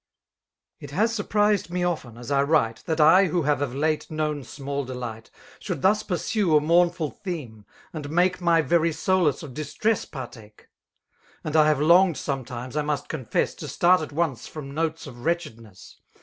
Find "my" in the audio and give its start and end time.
8.41-8.63